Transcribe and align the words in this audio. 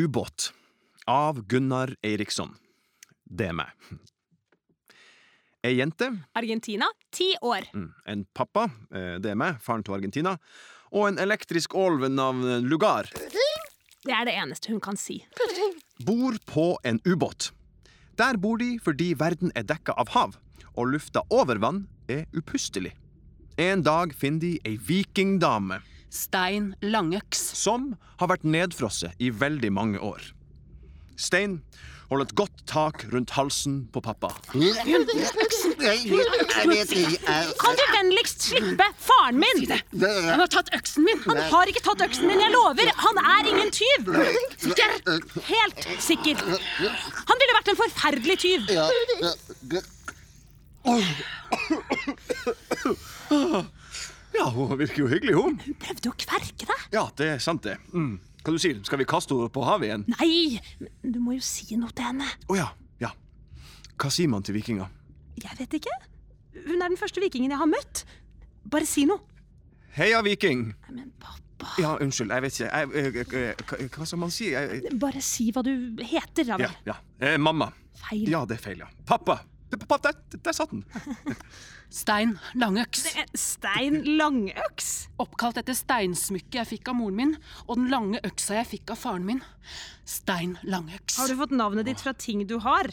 ubåt 0.00 0.52
av 1.06 1.42
Gunnar 1.46 1.92
Eiriksson. 2.06 2.54
Det 3.24 3.50
er 3.50 3.56
meg. 3.60 3.74
Ei 5.66 5.74
jente, 5.76 6.08
Argentina, 6.34 6.86
ti 7.12 7.34
år. 7.44 7.66
mm, 7.74 7.88
en 8.06 8.24
pappa, 8.34 8.70
eh, 8.94 9.18
det 9.20 9.30
er 9.34 9.36
meg, 9.36 9.58
faren 9.60 9.84
til 9.84 9.94
Argentina, 9.94 10.38
og 10.90 11.08
en 11.10 11.18
elektrisk 11.20 11.74
ål 11.76 12.00
ved 12.00 12.14
navn 12.16 12.64
Lugar 12.66 13.06
Det 13.12 14.14
er 14.16 14.24
det 14.24 14.32
eneste 14.40 14.72
hun 14.72 14.80
kan 14.80 14.96
si. 14.96 15.18
bor 16.04 16.38
på 16.46 16.78
en 16.84 17.00
ubåt. 17.04 17.50
Der 18.16 18.36
bor 18.40 18.56
de 18.56 18.78
fordi 18.78 19.12
verden 19.14 19.52
er 19.54 19.62
dekka 19.62 19.92
av 20.00 20.08
hav, 20.16 20.36
og 20.76 20.94
lufta 20.94 21.20
over 21.30 21.58
vann 21.60 21.86
er 22.08 22.24
upustelig. 22.32 22.94
En 23.58 23.82
dag 23.82 24.14
finner 24.16 24.40
de 24.40 24.58
ei 24.64 24.76
vikingdame 24.78 25.82
Stein 26.10 26.74
Langøks. 26.82 27.38
som 27.56 27.94
har 28.18 28.28
vært 28.28 28.44
nedfrosset 28.44 29.12
i 29.22 29.30
veldig 29.30 29.70
mange 29.72 30.00
år. 30.02 30.20
Stein 31.16 31.60
holder 32.10 32.26
et 32.26 32.34
godt 32.34 32.62
tak 32.66 33.04
rundt 33.12 33.30
halsen 33.36 33.88
på 33.94 34.00
pappa. 34.02 34.28
Kan 34.50 34.60
du 37.78 37.84
vennligst 37.94 38.48
slippe 38.48 38.86
faren 38.98 39.38
min? 39.38 39.70
Han 39.70 40.40
har 40.42 40.50
tatt 40.50 40.72
øksen 40.74 41.06
min! 41.06 41.20
Han 41.28 41.38
har 41.52 41.70
ikke 41.70 41.84
tatt 41.86 42.02
øksen 42.08 42.26
min, 42.26 42.40
jeg 42.42 42.50
lover! 42.56 42.90
Han 43.04 43.16
er 43.22 43.42
ingen 43.52 43.70
tyv! 43.70 44.10
Helt 45.46 45.78
sikker. 46.02 46.34
Han 46.42 47.36
ville 47.44 47.54
vært 47.60 47.70
en 47.70 47.80
forferdelig 47.84 48.36
tyv. 48.42 48.60
Ja, 54.40 54.48
hun 54.54 54.70
virker 54.80 55.02
jo 55.02 55.08
hyggelig, 55.10 55.34
hun. 55.36 55.58
Hun 55.60 55.74
prøvde 55.82 56.08
å 56.08 56.16
kverke 56.16 56.64
deg. 56.64 56.84
Ja, 56.94 57.02
det 57.18 57.26
er 57.34 57.42
sant, 57.44 57.66
det. 57.66 57.76
Mm. 57.92 58.14
Hva 58.40 58.54
du 58.54 58.60
sier 58.62 58.78
Skal 58.88 59.02
vi 59.02 59.06
kaste 59.08 59.36
henne 59.36 59.52
på 59.52 59.64
havet 59.66 59.90
igjen? 59.90 60.04
Nei, 60.14 60.60
men 60.80 61.12
du 61.12 61.18
må 61.20 61.34
jo 61.36 61.42
si 61.44 61.76
noe 61.76 61.92
til 61.92 62.06
henne. 62.08 62.28
Å 62.48 62.56
ja. 62.56 62.70
Ja. 63.02 63.10
Hva 64.00 64.08
sier 64.14 64.30
man 64.32 64.46
til 64.46 64.56
vikinger? 64.56 64.88
Jeg 65.40 65.58
vet 65.58 65.76
ikke. 65.80 65.92
Hun 66.56 66.80
er 66.80 66.88
den 66.88 66.96
første 67.00 67.20
vikingen 67.20 67.52
jeg 67.52 67.60
har 67.60 67.68
møtt. 67.68 68.06
Bare 68.72 68.88
si 68.88 69.04
noe. 69.08 69.20
Heia, 69.96 70.22
viking! 70.24 70.70
Nei, 70.86 70.96
men 71.02 71.12
pappa 71.20 71.74
Ja, 71.82 71.96
unnskyld, 72.00 72.30
jeg 72.32 72.44
vet 72.46 72.56
ikke. 72.56 72.68
Jeg, 72.70 72.90
jeg, 72.94 73.28
jeg, 73.34 73.54
hva, 73.66 73.78
hva 73.98 74.06
skal 74.08 74.20
man 74.22 74.32
si? 74.32 74.50
Jeg, 74.54 74.82
jeg, 74.86 74.98
Bare 75.02 75.22
si 75.24 75.50
hva 75.52 75.64
du 75.66 75.72
heter, 76.00 76.46
da 76.46 76.60
ja, 76.62 76.70
ja. 76.86 76.96
Eh, 77.20 77.36
mamma. 77.42 77.68
Feil. 78.06 78.30
Ja, 78.30 78.44
det 78.48 78.56
er 78.56 78.62
feil, 78.70 78.84
ja. 78.86 78.88
Pappa. 79.08 79.40
Der, 79.70 80.14
der 80.42 80.52
satt 80.56 80.72
den. 80.72 80.84
Stein 81.90 82.36
Langøks. 82.54 83.04
Eh, 83.16 83.26
Stein 83.38 84.02
Langøks. 84.18 85.08
Oppkalt 85.22 85.58
etter 85.62 85.74
steinsmykket 85.74 86.60
jeg 86.60 86.70
fikk 86.76 86.90
av 86.92 86.98
moren 87.00 87.18
min, 87.18 87.34
og 87.66 87.78
den 87.78 87.90
lange 87.90 88.22
øksa 88.26 88.60
jeg 88.60 88.70
fikk 88.76 88.94
av 88.94 89.00
faren 89.02 89.26
min. 89.26 89.42
Stein 90.06 90.56
Langøks. 90.62 91.18
Har 91.18 91.30
du 91.30 91.38
fått 91.38 91.54
navnet 91.54 91.86
ditt 91.90 92.02
fra 92.02 92.14
ting 92.14 92.46
du 92.50 92.58
har? 92.62 92.90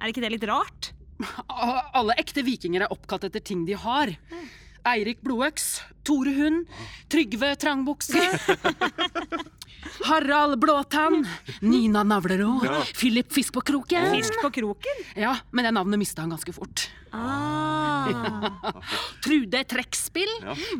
Er 0.00 0.12
ikke 0.12 0.22
det 0.24 0.32
litt 0.36 0.48
rart? 0.50 0.92
Alle 1.98 2.16
ekte 2.22 2.44
vikinger 2.46 2.86
er 2.86 2.94
oppkalt 2.94 3.26
etter 3.28 3.42
ting 3.44 3.66
de 3.68 3.78
har. 3.78 4.14
Eirik 4.88 5.20
Blodøks, 5.24 5.80
Tore 6.04 6.32
Hund, 6.34 6.66
Trygve 7.12 7.54
Trangbukse. 7.60 8.20
Harald 10.04 10.58
Blåtann, 10.60 11.26
Nina 11.60 12.02
Navlero, 12.02 12.60
Philip 12.96 13.32
Fisk 13.32 13.52
på 13.52 13.60
kroken. 13.60 14.10
Fisk 14.14 14.40
på 14.42 14.50
kroken? 14.50 15.04
Ja, 15.16 15.36
men 15.52 15.64
det 15.64 15.72
navnet 15.76 16.00
mista 16.00 16.24
han 16.24 16.32
ganske 16.32 16.52
fort. 16.56 16.86
Ah. 17.12 18.08
Trude 19.24 19.64
Trekkspill, 19.68 20.30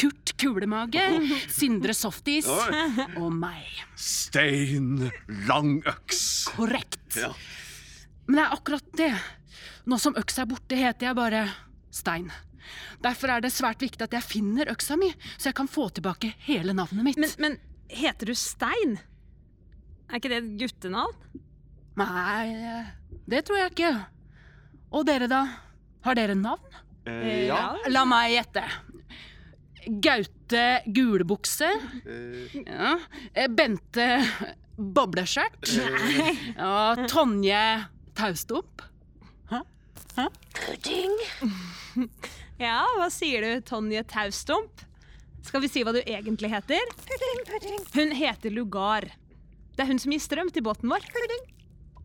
Kurt 0.00 0.34
Kulemage, 0.40 1.04
Sindre 1.52 1.94
Softis 1.96 2.48
og 2.48 3.30
meg. 3.32 3.68
Stein 3.96 5.08
Langøks. 5.48 6.24
Korrekt. 6.56 7.20
Ja. 7.20 7.32
Men 8.26 8.40
det 8.40 8.44
er 8.44 8.56
akkurat 8.58 8.92
det. 8.98 9.12
Nå 9.86 10.00
som 10.02 10.16
øksa 10.18 10.44
er 10.44 10.50
borte, 10.50 10.76
heter 10.76 11.10
jeg 11.10 11.18
bare 11.18 11.46
Stein. 11.94 12.28
Derfor 13.04 13.32
er 13.34 13.44
det 13.44 13.52
svært 13.54 13.82
viktig 13.84 14.02
at 14.06 14.16
jeg 14.16 14.24
finner 14.26 14.70
øksa 14.72 14.96
mi, 15.00 15.10
så 15.36 15.50
jeg 15.50 15.58
kan 15.58 15.70
få 15.70 15.88
tilbake 15.96 16.32
hele 16.46 16.74
navnet 16.76 17.04
mitt. 17.06 17.20
Men, 17.20 17.34
men 17.42 17.58
heter 17.92 18.30
du 18.30 18.34
Stein? 18.38 18.96
Er 20.08 20.18
ikke 20.20 20.32
det 20.32 20.40
et 20.42 20.50
guttenavn? 20.62 21.42
Nei, 21.96 22.84
det 23.26 23.44
tror 23.48 23.62
jeg 23.62 23.72
ikke. 23.72 23.92
Og 24.94 25.06
dere, 25.08 25.28
da? 25.30 25.44
Har 26.06 26.18
dere 26.18 26.36
navn? 26.38 26.76
Eh, 27.08 27.46
ja. 27.48 27.62
La 27.90 28.04
meg 28.08 28.34
gjette. 28.36 28.62
Gaute 30.02 30.64
Gulbukse. 30.90 31.68
Ja. 32.66 32.96
Eh, 33.32 33.48
Bente 33.48 34.08
Bobleskjørt. 34.76 35.70
Ja, 36.56 37.06
Tonje 37.08 37.62
Taustump. 38.18 38.82
Ja, 42.56 42.80
hva 42.96 43.08
sier 43.12 43.44
du, 43.44 43.50
Tonje 43.68 44.00
Taustump? 44.08 44.80
Skal 45.44 45.60
vi 45.62 45.68
si 45.70 45.82
hva 45.84 45.92
du 45.94 46.00
egentlig 46.00 46.48
heter? 46.50 46.88
Hun 47.94 48.14
heter 48.16 48.54
Lugar. 48.54 49.04
Det 49.76 49.84
er 49.84 49.90
hun 49.90 50.00
som 50.00 50.14
gir 50.14 50.22
strøm 50.24 50.48
til 50.50 50.64
båten 50.64 50.88
vår. 50.90 51.04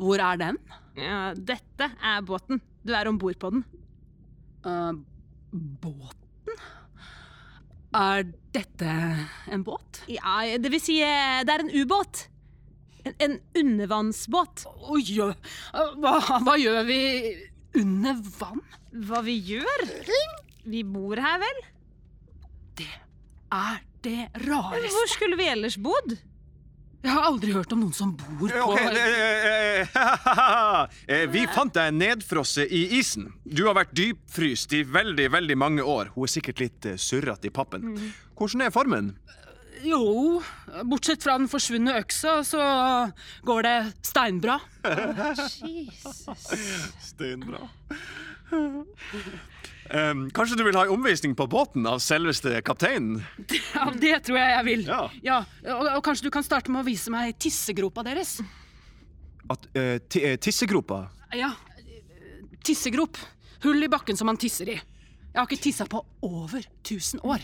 Hvor 0.00 0.20
er 0.24 0.40
den? 0.40 0.58
Ja, 0.98 1.20
dette 1.36 1.90
er 2.02 2.26
båten. 2.26 2.60
Du 2.82 2.92
er 2.96 3.08
om 3.08 3.20
bord 3.20 3.38
på 3.40 3.52
den. 3.54 3.62
Eh, 4.66 4.98
båten? 5.84 6.58
Er 7.94 8.26
dette 8.54 8.90
en 9.50 9.64
båt? 9.66 10.02
Ja, 10.10 10.42
det 10.58 10.70
vil 10.74 10.82
si, 10.82 10.98
eh, 11.02 11.40
det 11.46 11.54
er 11.54 11.64
en 11.64 11.72
ubåt. 11.74 12.26
En, 13.06 13.14
en 13.22 13.38
undervannsbåt. 13.56 14.66
Oi, 14.92 15.02
oi, 15.22 15.32
hva, 16.02 16.18
hva 16.44 16.58
gjør 16.60 16.84
vi 16.90 17.00
under 17.80 18.18
vann? 18.38 18.62
Hva 19.06 19.22
vi 19.26 19.38
gjør? 19.54 19.86
Vi 20.70 20.82
bor 20.86 21.18
her, 21.18 21.38
vel? 21.42 21.62
Det 22.78 22.90
er 23.50 23.78
det 24.04 24.18
rareste. 24.46 24.90
Hvor 24.94 25.08
skulle 25.10 25.38
vi 25.40 25.48
ellers 25.50 25.76
bodd? 25.80 26.14
Jeg 27.00 27.14
har 27.16 27.24
aldri 27.24 27.54
hørt 27.56 27.72
om 27.72 27.80
noen 27.80 27.94
som 27.96 28.10
bor 28.12 28.50
på 28.52 28.64
okay, 28.74 28.90
eh, 28.92 29.88
eh, 29.88 30.96
eh, 31.14 31.22
Vi 31.32 31.46
fant 31.48 31.72
deg 31.72 31.94
nedfrosset 31.96 32.68
i 32.68 32.82
isen. 32.98 33.30
Du 33.42 33.64
har 33.70 33.78
vært 33.78 33.94
dypfryst 33.96 34.74
i 34.76 34.82
veldig 34.84 35.30
veldig 35.32 35.56
mange 35.58 35.86
år. 35.86 36.12
Hun 36.14 36.28
er 36.28 36.32
sikkert 36.34 36.60
litt 36.60 36.90
uh, 36.90 36.98
surrete 37.00 37.48
i 37.48 37.54
pappen. 37.56 37.96
Hvordan 38.36 38.66
er 38.66 38.74
formen? 38.74 39.14
Jo, 39.80 40.42
bortsett 40.84 41.24
fra 41.24 41.38
den 41.40 41.48
forsvunne 41.48 41.96
øksa, 42.02 42.42
så 42.44 42.60
går 43.48 43.64
det 43.64 43.76
steinbra. 44.04 44.58
Jesus. 45.64 46.26
Steinbra. 47.14 47.64
Um, 49.90 50.28
kanskje 50.30 50.54
du 50.54 50.62
vil 50.62 50.76
ha 50.78 50.84
en 50.86 50.92
omvisning 50.94 51.32
på 51.34 51.48
båten 51.50 51.86
av 51.90 51.98
selveste 51.98 52.60
kapteinen? 52.62 53.24
Ja, 53.74 53.88
Det 53.90 54.20
tror 54.28 54.38
jeg 54.38 54.52
jeg 54.54 54.66
vil. 54.68 54.84
Ja. 55.24 55.40
og, 55.74 55.88
og 55.96 56.02
kanskje 56.06 56.28
du 56.28 56.30
kan 56.34 56.46
starte 56.46 56.70
med 56.70 56.84
å 56.84 56.86
vise 56.86 57.10
meg 57.10 57.34
tissegropa 57.42 58.04
deres? 58.06 58.36
At, 59.50 59.66
uh, 59.74 59.96
tissegropa 60.38 61.08
Ja, 61.34 61.50
tissegrop. 62.62 63.18
Hull 63.64 63.82
i 63.82 63.88
bakken 63.90 64.16
som 64.16 64.30
man 64.30 64.38
tisser 64.40 64.70
i. 64.70 64.76
Jeg 64.78 65.38
har 65.38 65.46
ikke 65.46 65.62
tissa 65.62 65.86
på 65.90 66.04
over 66.26 66.62
1000 66.84 67.20
år. 67.26 67.42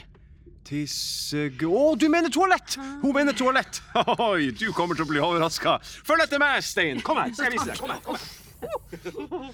Tissegro... 0.66 1.70
Å, 1.78 1.96
du 1.98 2.08
mener 2.10 2.32
toalett! 2.32 2.78
Hun 3.02 3.12
mener 3.14 3.34
toalett! 3.36 3.78
Oi, 4.30 4.50
du 4.50 4.70
kommer 4.74 4.98
til 4.98 5.06
å 5.06 5.10
bli 5.10 5.22
overraska. 5.22 5.76
Følg 6.06 6.24
etter 6.24 6.42
meg, 6.42 6.62
Stein. 6.66 7.02
Kom 7.06 7.20
her, 7.20 7.30
skal 7.36 7.50
jeg 7.50 7.58
vise 7.58 7.70
deg. 7.70 7.78
Kom 7.82 7.90
her. 8.16 9.50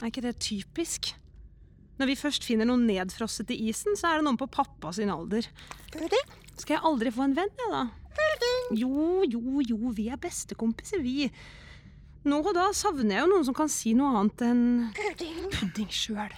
Er 0.00 0.10
ikke 0.10 0.24
det 0.24 0.34
typisk? 0.42 1.14
Når 2.00 2.10
vi 2.10 2.16
først 2.18 2.46
finner 2.46 2.66
noe 2.66 2.80
nedfrosset 2.80 3.52
i 3.54 3.60
isen, 3.70 3.94
så 3.98 4.10
er 4.10 4.18
det 4.18 4.26
noen 4.26 4.38
på 4.40 4.50
pappa 4.50 4.90
sin 4.96 5.12
alder. 5.14 5.46
Skal 6.58 6.76
jeg 6.76 6.82
aldri 6.86 7.12
få 7.14 7.28
en 7.28 7.36
venn, 7.36 7.52
jeg, 7.60 7.70
da? 7.70 7.84
Jo, 8.78 9.22
jo, 9.26 9.60
jo, 9.62 9.92
vi 9.94 10.08
er 10.10 10.18
bestekompiser, 10.22 11.02
vi. 11.04 11.28
Nå 12.24 12.38
og 12.40 12.54
da 12.56 12.70
savner 12.74 13.18
jeg 13.18 13.26
jo 13.26 13.30
noen 13.34 13.46
som 13.46 13.56
kan 13.56 13.70
si 13.70 13.92
noe 13.96 14.14
annet 14.16 14.44
enn 14.46 14.62
pudding 15.52 15.90
sjøl. 15.92 16.32